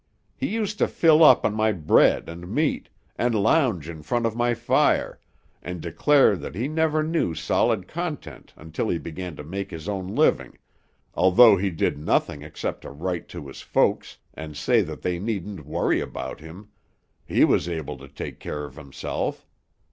He 0.35 0.47
used 0.47 0.79
to 0.79 0.87
fill 0.87 1.23
up 1.23 1.45
on 1.45 1.53
my 1.53 1.71
bread 1.71 2.27
and 2.27 2.47
meat, 2.49 2.89
and 3.17 3.35
lounge 3.35 3.87
in 3.87 4.01
front 4.01 4.25
of 4.25 4.35
my 4.35 4.55
fire, 4.55 5.19
and 5.61 5.79
declare 5.79 6.35
that 6.37 6.55
he 6.55 6.67
never 6.67 7.03
knew 7.03 7.35
solid 7.35 7.87
content 7.87 8.51
until 8.55 8.89
he 8.89 8.97
began 8.97 9.35
to 9.35 9.43
make 9.43 9.69
his 9.69 9.87
own 9.87 10.07
living, 10.07 10.57
although 11.13 11.55
he 11.55 11.69
did 11.69 11.99
nothing 11.99 12.41
except 12.41 12.81
to 12.81 12.89
write 12.89 13.29
to 13.29 13.45
his 13.45 13.61
folks, 13.61 14.17
and 14.33 14.57
say 14.57 14.81
that 14.81 15.03
they 15.03 15.19
needn't 15.19 15.67
worry 15.67 15.99
about 16.01 16.39
him, 16.39 16.69
he 17.27 17.45
was 17.45 17.69
able 17.69 17.99
to 17.99 18.07
take 18.07 18.39
care 18.39 18.65
of 18.65 18.77
himself. 18.77 19.45